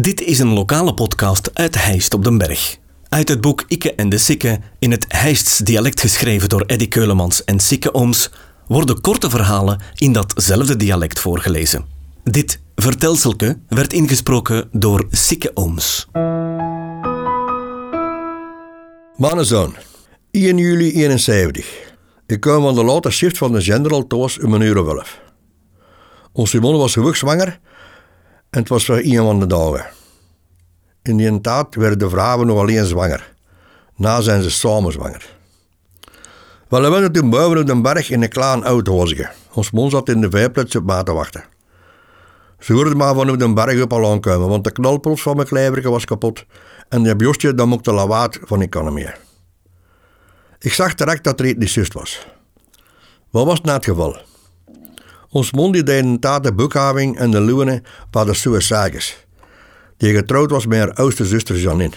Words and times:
Dit 0.00 0.20
is 0.20 0.38
een 0.38 0.52
lokale 0.52 0.94
podcast 0.94 1.50
uit 1.52 1.84
Heist 1.84 2.14
op 2.14 2.24
den 2.24 2.38
Berg. 2.38 2.76
Uit 3.08 3.28
het 3.28 3.40
boek 3.40 3.64
Ikke 3.68 3.94
en 3.94 4.08
de 4.08 4.18
Sikke, 4.18 4.60
in 4.78 4.90
het 4.90 5.04
Heists 5.08 5.58
dialect 5.58 6.00
geschreven 6.00 6.48
door 6.48 6.60
Eddy 6.66 6.88
Keulemans 6.88 7.44
en 7.44 7.60
Sikke 7.60 7.94
Ooms, 7.94 8.30
worden 8.66 9.00
korte 9.00 9.30
verhalen 9.30 9.80
in 9.94 10.12
datzelfde 10.12 10.76
dialect 10.76 11.18
voorgelezen. 11.18 11.84
Dit 12.24 12.60
vertelselke 12.74 13.58
werd 13.68 13.92
ingesproken 13.92 14.68
door 14.72 15.06
Sikke 15.10 15.50
Ooms. 15.54 16.08
Mannenzoon, 19.16 19.74
1 20.30 20.56
juli 20.56 20.92
71. 20.92 21.92
Ik 22.26 22.40
kwam 22.40 22.62
van 22.62 22.74
de 22.74 22.84
late 22.84 23.10
shift 23.10 23.38
van 23.38 23.52
de 23.52 23.60
general 23.60 24.06
thuis 24.06 24.40
om 24.40 24.54
een 24.54 24.60
uur 24.60 24.78
of 24.78 24.88
elf. 24.88 25.20
Ons 26.32 26.50
Simone 26.50 26.78
was 26.78 26.92
gewicht 26.92 27.18
zwanger 27.18 27.60
en 28.54 28.60
het 28.60 28.68
was 28.68 28.84
voor 28.84 29.00
een 29.02 29.16
van 29.16 29.40
de 29.40 29.46
dagen. 29.46 29.86
In 31.02 31.16
die 31.16 31.40
tijd 31.40 31.74
werden 31.74 31.98
de 31.98 32.08
vrouwen 32.08 32.46
nog 32.46 32.58
alleen 32.58 32.86
zwanger. 32.86 33.32
Na 33.96 34.20
zijn 34.20 34.42
ze 34.42 34.50
samen 34.50 34.92
zwanger. 34.92 35.36
We 36.68 36.88
woonden 36.88 37.12
toen 37.12 37.30
boven 37.30 37.58
op 37.58 37.66
de 37.66 37.80
berg 37.80 38.10
in 38.10 38.22
een 38.22 38.28
klein 38.28 38.64
autohuisje. 38.64 39.30
Ons 39.52 39.70
man 39.70 39.90
zat 39.90 40.08
in 40.08 40.20
de 40.20 40.30
vijfplaats 40.30 40.76
op 40.76 40.84
mij 40.84 41.02
te 41.02 41.12
wachten. 41.12 41.44
Ze 42.58 42.72
hoorden 42.72 42.96
maar 42.96 43.14
van 43.14 43.30
op 43.30 43.38
de 43.38 43.52
berg 43.52 43.82
op 43.82 43.92
al 43.92 44.10
aankomen, 44.10 44.48
want 44.48 44.64
de 44.64 44.72
knalpuls 44.72 45.22
van 45.22 45.36
mijn 45.36 45.48
kleiberke 45.48 45.90
was 45.90 46.04
kapot 46.04 46.44
en 46.88 47.02
de 47.02 47.16
bjostje 47.16 47.54
dat 47.54 47.66
mocht 47.66 47.84
de 47.84 47.92
lawaad 47.92 48.38
van 48.42 48.62
ik 48.62 48.70
kan 48.70 48.92
meer. 48.92 49.18
Ik 50.58 50.72
zag 50.72 50.94
direct 50.94 51.24
dat 51.24 51.40
er 51.40 51.46
iets 51.46 51.76
niet 51.76 51.92
was. 51.92 52.26
Wat 53.30 53.46
was 53.46 53.58
het 53.62 53.84
geval? 53.84 54.16
Ons 55.34 55.50
mond 55.52 55.72
die 55.74 55.82
deed 55.82 56.04
een 56.04 56.18
taat 56.20 56.44
de 56.44 56.52
boekhouding 56.52 57.16
en 57.18 57.30
de 57.30 57.40
luwene 57.40 57.82
bij 58.10 58.24
de 58.24 58.34
suicides. 58.34 59.26
Die 59.96 60.14
getrouwd 60.14 60.50
was 60.50 60.66
met 60.66 60.78
haar 60.78 60.92
oudste 60.92 61.24
zuster 61.24 61.56
Janine. 61.56 61.94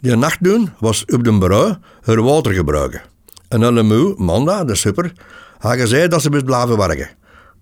Die 0.00 0.16
nacht 0.16 0.44
doen 0.44 0.72
was 0.78 1.04
op 1.04 1.24
de 1.24 1.38
bureau 1.38 1.76
haar 2.00 2.22
water 2.22 2.52
gebruiken. 2.52 3.02
En 3.48 3.60
hun 3.60 3.86
moe, 3.86 4.14
Manda, 4.16 4.64
de 4.64 4.74
super, 4.74 5.12
had 5.58 5.76
gezegd 5.76 6.10
dat 6.10 6.22
ze 6.22 6.30
moest 6.30 6.44
blijven 6.44 6.76
werken. 6.76 7.10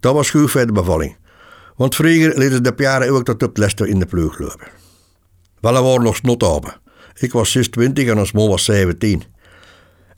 Dat 0.00 0.14
was 0.14 0.30
goed 0.30 0.50
voor 0.50 0.66
de 0.66 0.72
bevalling. 0.72 1.16
Want 1.76 1.94
vroeger 1.94 2.38
lieten 2.38 2.62
de 2.62 2.72
jaren 2.76 3.10
ook 3.10 3.24
tot 3.24 3.42
op 3.42 3.56
Leicester 3.56 3.86
in 3.86 3.98
de 3.98 4.06
ploeg 4.06 4.38
lopen. 4.38 4.68
Wel, 5.60 5.82
waren 5.82 6.02
nog 6.02 6.16
snot 6.16 6.42
open. 6.42 6.74
Ik 7.14 7.32
was 7.32 7.50
26 7.50 8.08
en 8.08 8.18
ons 8.18 8.32
man 8.32 8.48
was 8.48 8.64
17. 8.64 9.22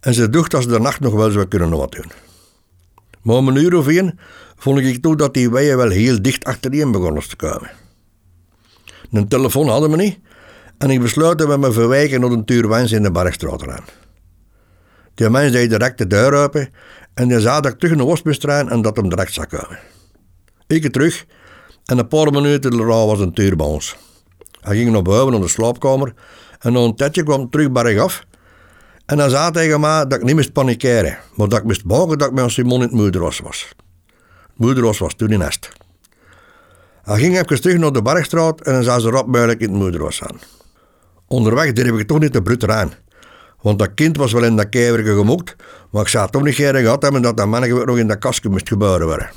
En 0.00 0.14
ze 0.14 0.30
dacht 0.30 0.50
dat 0.50 0.62
ze 0.62 0.68
de 0.68 0.80
nacht 0.80 1.00
nog 1.00 1.14
wel 1.14 1.30
zou 1.30 1.46
kunnen 1.46 1.70
wat 1.70 1.92
doen. 1.92 2.23
Maar 3.24 3.36
om 3.36 3.48
een 3.48 3.56
uur 3.56 3.74
of 3.74 3.88
één 3.88 4.18
vond 4.56 4.78
ik 4.78 5.02
toe 5.02 5.16
dat 5.16 5.34
die 5.34 5.50
weien 5.50 5.76
wel 5.76 5.88
heel 5.88 6.22
dicht 6.22 6.44
achterin 6.44 6.92
begonnen 6.92 7.28
te 7.28 7.36
komen. 7.36 7.70
Een 9.10 9.28
telefoon 9.28 9.68
hadden 9.68 9.90
we 9.90 9.96
niet 9.96 10.18
en 10.78 10.90
ik 10.90 11.00
besloot 11.00 11.38
dat 11.38 11.48
we 11.48 11.56
me 11.56 11.72
verwijken 11.72 12.20
naar 12.20 12.30
een 12.30 12.44
tuur 12.44 12.92
in 12.92 13.02
de 13.02 13.10
Bergstraat 13.10 13.68
aan. 13.68 13.84
Die 15.14 15.30
mens 15.30 15.52
deed 15.52 15.70
direct 15.70 15.98
de 15.98 16.06
deur 16.06 16.32
open 16.32 16.70
en 17.14 17.28
die 17.28 17.40
zei 17.40 17.60
dat 17.60 17.72
ik 17.72 17.78
terug 17.78 17.96
naar 17.96 18.66
en 18.66 18.82
dat 18.82 18.96
hem 18.96 19.08
direct 19.08 19.32
zou 19.32 19.46
komen. 19.46 19.78
Ik 20.66 20.92
terug 20.92 21.26
en 21.84 21.98
een 21.98 22.08
paar 22.08 22.30
minuten 22.30 22.74
later 22.74 23.06
was 23.06 23.20
een 23.20 23.32
tuur 23.32 23.56
bij 23.56 23.66
ons. 23.66 23.96
Hij 24.60 24.76
ging 24.76 24.90
naar 24.90 25.02
boven 25.02 25.32
naar 25.32 25.40
de 25.40 25.48
slaapkamer 25.48 26.14
en 26.58 26.72
na 26.72 26.78
een 26.78 26.96
tijdje 26.96 27.22
kwam 27.22 27.50
terug 27.50 27.70
bergaf 27.72 28.24
en 29.06 29.18
hij 29.18 29.28
zei 29.28 29.50
tegen 29.50 29.80
mij 29.80 30.06
dat 30.06 30.18
ik 30.18 30.24
niet 30.24 30.34
moest 30.34 30.52
panikeren, 30.52 31.18
maar 31.34 31.48
dat 31.48 31.58
ik 31.58 31.64
moest 31.64 31.84
bogen 31.84 32.18
dat 32.18 32.28
ik 32.28 32.34
met 32.34 32.50
Simon 32.50 32.74
in 32.74 32.80
het 32.80 32.92
moederos 32.92 33.38
was. 33.38 33.68
Het 34.40 34.56
moederos 34.56 34.98
was 34.98 35.14
toen 35.14 35.30
in 35.30 35.42
Est. 35.42 35.72
Hij 37.02 37.18
ging 37.18 37.38
even 37.38 37.60
terug 37.60 37.78
naar 37.78 37.92
de 37.92 38.02
Bergstraat 38.02 38.60
en 38.60 38.72
dan 38.72 38.82
zei 38.82 39.00
ze 39.00 39.10
rap 39.10 39.36
in 39.36 39.48
het 39.48 39.70
moederos 39.70 40.22
aan. 40.22 40.38
Onderweg 41.26 41.72
durf 41.72 41.98
ik 41.98 42.06
toch 42.06 42.18
niet 42.18 42.32
te 42.32 42.42
brut 42.42 42.68
aan. 42.68 42.92
Want 43.60 43.78
dat 43.78 43.94
kind 43.94 44.16
was 44.16 44.32
wel 44.32 44.44
in 44.44 44.56
dat 44.56 44.68
keverke 44.68 45.14
gemokt, 45.16 45.56
maar 45.90 46.02
ik 46.02 46.08
zou 46.08 46.30
toch 46.30 46.42
niet 46.42 46.54
graag 46.54 46.80
gehad 46.80 47.02
hebben 47.02 47.22
dat 47.22 47.36
dat 47.36 47.46
mannetje 47.46 47.84
nog 47.84 47.98
in 47.98 48.06
dat 48.06 48.18
kastje 48.18 48.48
moest 48.48 48.68
gebeuren 48.68 49.06
worden. 49.06 49.30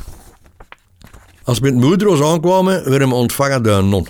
Als 1.44 1.60
we 1.60 1.68
in 1.68 1.74
het 1.74 1.84
moederos 1.84 2.22
aankwamen, 2.22 2.90
werden 2.90 3.10
we 3.10 3.16
ontvangen 3.16 3.64
door 3.64 3.74
een 3.74 3.90
non. 3.90 4.08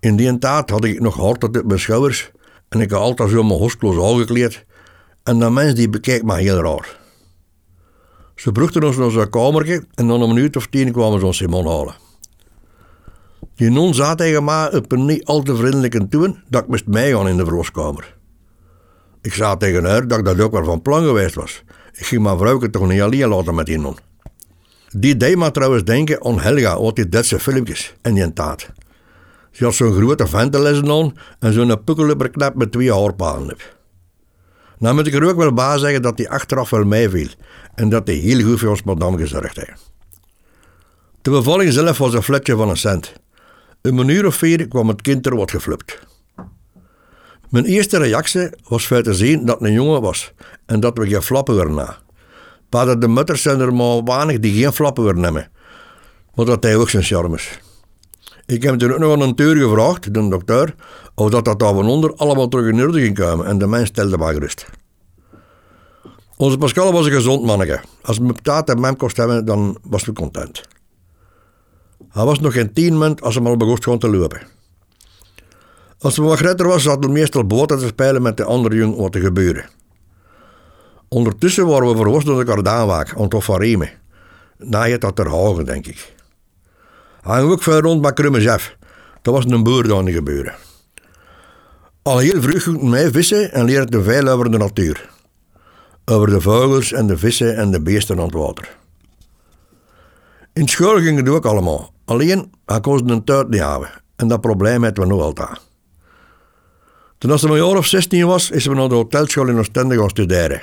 In 0.00 0.16
die 0.16 0.38
tijd 0.38 0.70
had 0.70 0.84
ik 0.84 1.00
nog 1.00 1.16
hard 1.16 1.44
op 1.44 1.62
mijn 1.64 1.80
schouders 1.80 2.30
en 2.68 2.80
ik 2.80 2.90
had 2.90 3.00
altijd 3.00 3.30
zo 3.30 3.42
mijn 3.42 3.58
hoskloos 3.58 4.12
aangekleed 4.12 4.64
en 5.26 5.38
dat 5.38 5.52
mens 5.52 5.74
die 5.74 5.88
bekeek 5.88 6.22
me 6.22 6.36
heel 6.36 6.60
raar. 6.62 6.98
Ze 8.34 8.52
brachten 8.52 8.84
ons 8.84 8.96
naar 8.96 9.10
zijn 9.10 9.30
kamertje 9.30 9.84
en 9.94 10.06
na 10.06 10.14
een 10.14 10.28
minuut 10.28 10.56
of 10.56 10.66
tien 10.66 10.92
kwamen 10.92 11.20
ze 11.20 11.26
ons 11.26 11.36
Simon 11.36 11.66
halen. 11.66 11.94
Die 13.54 13.70
non 13.70 13.94
zei 13.94 14.14
tegen 14.14 14.44
mij 14.44 14.74
op 14.74 14.92
een 14.92 15.04
niet 15.04 15.24
al 15.24 15.42
te 15.42 15.56
vriendelijke 15.56 16.08
toon 16.08 16.42
dat 16.48 16.62
ik 16.62 16.68
moest 16.68 16.86
meegaan 16.86 17.28
in 17.28 17.36
de 17.36 17.44
verloskamer. 17.44 18.16
Ik 19.22 19.32
zei 19.32 19.56
tegen 19.56 19.84
haar 19.84 20.08
dat 20.08 20.18
ik 20.18 20.24
dat 20.24 20.40
ook 20.40 20.52
wel 20.52 20.64
van 20.64 20.82
plan 20.82 21.04
geweest 21.04 21.34
was. 21.34 21.62
Ik 21.92 22.06
ging 22.06 22.22
mijn 22.22 22.38
vrouwke 22.38 22.70
toch 22.70 22.88
niet 22.88 23.00
alleen 23.00 23.28
laten 23.28 23.54
met 23.54 23.66
die 23.66 23.78
non. 23.78 23.96
Die 24.90 25.16
deed 25.16 25.36
me 25.36 25.50
trouwens 25.50 25.84
denken 25.84 26.24
aan 26.24 26.40
Helga 26.40 26.78
uit 26.78 26.96
die 26.96 27.08
Duitse 27.08 27.38
filmpjes 27.38 27.94
en 28.02 28.14
die 28.14 28.32
taat. 28.32 28.70
Ze 29.50 29.64
had 29.64 29.74
zo'n 29.74 29.92
grote 29.92 30.26
ventenlessen 30.26 30.90
aan 30.90 31.14
en 31.38 31.52
zo'n 31.52 31.84
pukkelupperknap 31.84 32.54
met 32.54 32.72
twee 32.72 32.92
haarpalen. 32.92 33.75
Nou 34.78 34.94
moet 34.94 35.06
ik 35.06 35.14
er 35.14 35.28
ook 35.28 35.36
wel 35.36 35.52
bij 35.52 35.78
zeggen 35.78 36.02
dat 36.02 36.18
hij 36.18 36.28
achteraf 36.28 36.70
wel 36.70 36.84
meeviel 36.84 37.28
en 37.74 37.88
dat 37.88 38.06
hij 38.06 38.16
heel 38.16 38.44
goed 38.44 38.58
voor 38.58 38.68
ons 38.68 38.82
madame 38.82 39.18
gezorgd 39.18 39.56
heeft. 39.56 39.90
De 41.22 41.30
bevalling 41.30 41.72
zelf 41.72 41.98
was 41.98 42.14
een 42.14 42.22
fletje 42.22 42.56
van 42.56 42.68
een 42.68 42.76
cent. 42.76 43.12
Een 43.82 44.08
uur 44.08 44.26
of 44.26 44.34
vier 44.34 44.68
kwam 44.68 44.88
het 44.88 45.02
kind 45.02 45.26
er 45.26 45.36
wat 45.36 45.50
geflupt. 45.50 45.98
Mijn 47.50 47.64
eerste 47.64 47.98
reactie 47.98 48.50
was 48.68 48.86
feit 48.86 49.04
te 49.04 49.14
zien 49.14 49.46
dat 49.46 49.58
het 49.58 49.68
een 49.68 49.74
jongen 49.74 50.00
was 50.00 50.32
en 50.66 50.80
dat 50.80 50.98
we 50.98 51.08
geen 51.08 51.22
flappen 51.22 51.56
willen 51.56 51.74
na. 51.74 51.98
Maar 52.70 52.98
de 52.98 53.08
mutters 53.08 53.42
zijn 53.42 53.60
er 53.60 53.74
maar 53.74 54.04
weinig 54.04 54.38
die 54.38 54.62
geen 54.62 54.72
flappen 54.72 55.04
willen 55.04 55.20
nemen. 55.20 55.50
Maar 56.34 56.46
dat 56.46 56.62
hij 56.62 56.76
ook 56.76 56.90
zijn 56.90 57.02
charmes. 57.02 57.58
Ik 58.46 58.62
heb 58.62 58.78
toen 58.78 58.92
ook 58.92 58.98
nog 58.98 59.12
aan 59.12 59.20
een 59.20 59.36
deur 59.36 59.56
gevraagd, 59.56 60.14
de 60.14 60.28
dokter, 60.28 60.74
of 61.14 61.30
dat 61.30 61.44
dat 61.44 61.62
onder 61.62 62.14
allemaal 62.14 62.48
terug 62.48 62.72
in 62.72 62.80
orde 62.80 63.00
ging 63.00 63.14
komen 63.14 63.46
en 63.46 63.58
de 63.58 63.66
mens 63.66 63.88
stelde 63.88 64.16
maar 64.16 64.32
gerust. 64.32 64.66
Onze 66.36 66.58
Pascal 66.58 66.92
was 66.92 67.06
een 67.06 67.12
gezond 67.12 67.44
manneke. 67.44 67.80
Als 68.02 68.18
we 68.18 68.32
taat 68.42 68.68
en 68.68 68.80
mem 68.80 68.96
kost 68.96 69.16
hebben, 69.16 69.44
dan 69.44 69.78
was 69.82 70.04
we 70.04 70.12
content. 70.12 70.62
Hij 72.08 72.24
was 72.24 72.40
nog 72.40 72.52
geen 72.52 72.72
tien 72.72 72.98
maanden 72.98 73.24
als 73.24 73.34
hij 73.34 73.44
al 73.44 73.56
begon 73.56 73.82
gewoon 73.82 73.98
te 73.98 74.10
lopen. 74.10 74.40
Als 75.98 76.16
hij 76.16 76.26
wat 76.26 76.38
groter 76.38 76.66
was, 76.66 76.82
zat 76.82 77.04
hij 77.04 77.12
meestal 77.12 77.44
boten 77.44 77.78
te 77.78 77.86
spelen 77.86 78.22
met 78.22 78.36
de 78.36 78.44
andere 78.44 78.76
jongen 78.76 78.98
wat 78.98 79.12
te 79.12 79.20
gebeuren. 79.20 79.68
Ondertussen 81.08 81.66
waren 81.66 81.88
we 81.88 81.96
verwoest 81.96 82.26
door 82.26 82.38
de 82.38 82.44
kardaanwaak, 82.44 83.14
aan 83.16 83.22
het 83.22 83.44
van 83.44 83.60
Riemen. 83.60 83.90
Na 84.58 84.84
je 84.84 84.98
dat 84.98 85.16
ter 85.16 85.28
hogen, 85.28 85.64
denk 85.64 85.86
ik. 85.86 86.15
Ging 87.26 87.50
ook 87.50 87.62
veel 87.62 87.80
rond 87.80 88.02
met 88.02 88.14
Krumme 88.14 88.40
Chef. 88.40 88.76
Dat 89.22 89.34
was 89.34 89.44
een 89.44 89.62
boer 89.62 90.02
niet 90.02 90.14
gebeuren. 90.14 90.54
Al 92.02 92.18
heel 92.18 92.42
vroeg 92.42 92.62
ging 92.62 92.82
mij 92.82 93.10
vissen 93.10 93.52
en 93.52 93.64
leerde 93.64 94.02
veel 94.02 94.28
over 94.28 94.50
de 94.50 94.58
natuur. 94.58 95.10
Over 96.04 96.30
de 96.30 96.40
vogels 96.40 96.92
en 96.92 97.06
de 97.06 97.18
vissen 97.18 97.56
en 97.56 97.70
de 97.70 97.80
beesten 97.80 98.18
aan 98.18 98.24
het 98.24 98.34
water. 98.34 98.76
In 100.52 100.68
school 100.68 100.98
ging 100.98 101.18
het 101.18 101.28
ook 101.28 101.46
allemaal. 101.46 101.92
Alleen, 102.04 102.52
hij 102.66 102.80
kon 102.80 103.10
een 103.10 103.24
tijd 103.24 103.48
niet 103.48 103.60
hebben. 103.60 103.90
En 104.16 104.28
dat 104.28 104.40
probleem 104.40 104.82
hadden 104.82 105.04
we 105.04 105.10
nog 105.10 105.22
altijd. 105.22 105.60
Toen 107.18 107.30
als 107.30 107.42
hij 107.42 107.50
een 107.50 107.66
jaar 107.66 107.76
of 107.76 107.86
16 107.86 108.26
was, 108.26 108.50
is 108.50 108.64
hij 108.64 108.74
naar 108.74 108.88
de 108.88 108.94
hotelschool 108.94 109.48
in 109.48 109.58
Oostende 109.58 109.96
gaan 109.96 110.08
studeren. 110.08 110.62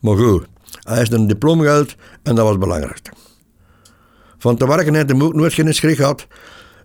Maar 0.00 0.16
goed, 0.16 0.46
hij 0.80 0.96
heeft 0.96 1.12
een 1.12 1.26
diploma 1.26 1.62
gehaald 1.62 1.94
en 2.22 2.34
dat 2.34 2.44
was 2.44 2.50
het 2.50 2.60
belangrijkste. 2.60 3.10
Van 4.44 4.56
te 4.56 4.66
werken 4.66 4.94
heeft 4.94 5.10
hij 5.10 5.20
ook 5.20 5.34
nooit 5.34 5.52
geen 5.52 5.74
schrik 5.74 5.96
gehad. 5.96 6.26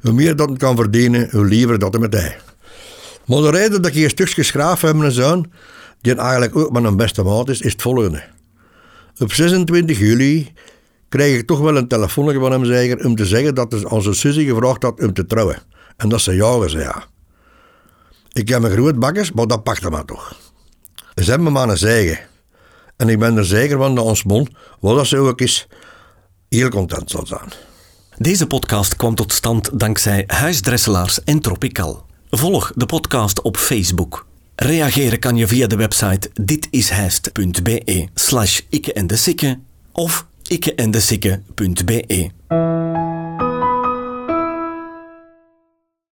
Hoe 0.02 0.12
meer 0.12 0.36
dat 0.36 0.50
hij 0.50 0.58
kan 0.58 0.76
verdienen, 0.76 1.30
hoe 1.32 1.46
liever 1.46 1.80
dat 1.80 1.94
hij 1.94 2.02
met. 2.02 2.38
Maar 3.26 3.42
de 3.42 3.50
reden 3.50 3.82
dat 3.82 3.86
ik 3.86 3.94
hier 3.94 4.04
een 4.04 4.10
stukje 4.10 4.44
schraaf 4.44 4.82
heb 4.82 4.96
mijn 4.96 5.12
zoon, 5.12 5.52
die 6.02 6.16
eigenlijk 6.16 6.56
ook 6.56 6.72
mijn 6.72 6.96
beste 6.96 7.24
maat 7.24 7.50
is, 7.50 7.62
is 7.62 7.72
het 7.72 7.82
volgende. 7.82 8.24
Op 9.18 9.34
26 9.34 10.00
juli 10.00 10.54
kreeg 11.10 11.38
ik 11.40 11.48
toch 11.48 11.60
wel 11.60 11.78
een 11.78 11.88
telefoontje 11.88 12.40
van 12.40 12.52
hem 12.52 12.66
zeker 12.66 13.06
om 13.06 13.16
te 13.16 13.26
zeggen 13.26 13.56
dat 13.56 13.86
onze 13.86 14.14
Suzy 14.14 14.46
gevraagd 14.46 14.84
had 14.84 15.02
om 15.02 15.14
te 15.14 15.26
trouwen. 15.26 15.58
En 15.98 16.10
dat 16.10 16.22
ze 16.22 16.36
ja 16.36 16.68
zei. 16.68 16.92
Ik 18.32 18.50
heb 18.50 18.64
een 18.64 18.72
groot 18.72 19.00
bakkers, 19.00 19.32
maar 19.32 19.48
dat 19.48 19.64
pakte 19.64 19.90
me 19.90 20.06
toch. 20.06 20.36
Ze 21.16 21.30
hebben 21.30 21.44
me 21.44 21.50
maar 21.50 21.70
een 21.70 21.78
zeggen. 21.78 22.20
En 22.96 23.10
ik 23.10 23.20
ben 23.20 23.38
er 23.38 23.46
zeker 23.46 23.78
van 23.78 23.96
dat 23.96 24.06
ons 24.06 24.24
mond, 24.24 24.50
wat 24.80 24.96
dat 24.96 25.08
ze 25.08 25.18
ook 25.18 25.42
is, 25.42 25.68
heel 26.50 26.70
content 26.70 27.12
zal 27.12 27.26
zijn. 27.26 27.52
Deze 28.18 28.48
podcast 28.48 28.96
kwam 28.96 29.16
tot 29.16 29.34
stand 29.34 29.80
dankzij 29.80 30.24
Huisdresselaars 30.28 31.24
en 31.24 31.40
Tropical. 31.40 32.06
Volg 32.30 32.72
de 32.76 32.86
podcast 32.86 33.42
op 33.42 33.58
Facebook. 33.58 34.28
Reageren 34.56 35.20
kan 35.20 35.38
je 35.38 35.48
via 35.48 35.68
de 35.68 35.76
website 35.76 36.30
ditishijst.be 36.34 38.08
slash 38.14 38.60
ikke 38.70 38.94
en 38.94 39.08
de 39.08 39.18
of 39.92 40.26
ikke 40.48 40.76
en 40.76 40.92
de. 40.92 42.32